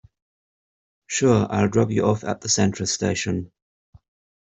[1.05, 3.51] Sure, I'll drop you off at the central station.